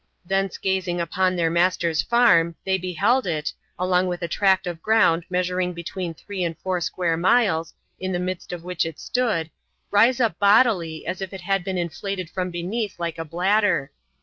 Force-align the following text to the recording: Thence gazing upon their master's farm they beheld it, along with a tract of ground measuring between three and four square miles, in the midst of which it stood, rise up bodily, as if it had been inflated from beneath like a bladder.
Thence 0.25 0.57
gazing 0.57 0.99
upon 0.99 1.35
their 1.35 1.51
master's 1.51 2.01
farm 2.01 2.55
they 2.65 2.79
beheld 2.79 3.27
it, 3.27 3.53
along 3.77 4.07
with 4.07 4.23
a 4.23 4.27
tract 4.27 4.65
of 4.65 4.81
ground 4.81 5.25
measuring 5.29 5.73
between 5.73 6.15
three 6.15 6.43
and 6.43 6.57
four 6.57 6.81
square 6.81 7.15
miles, 7.17 7.75
in 7.99 8.11
the 8.11 8.17
midst 8.17 8.51
of 8.51 8.63
which 8.63 8.83
it 8.83 8.99
stood, 8.99 9.51
rise 9.91 10.19
up 10.19 10.39
bodily, 10.39 11.05
as 11.05 11.21
if 11.21 11.33
it 11.33 11.41
had 11.41 11.63
been 11.63 11.77
inflated 11.77 12.31
from 12.31 12.49
beneath 12.49 12.97
like 12.99 13.19
a 13.19 13.25
bladder. 13.25 13.91